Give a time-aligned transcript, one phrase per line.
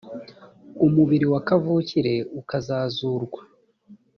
[0.85, 3.41] umubiri wa kavukire ukazazurwa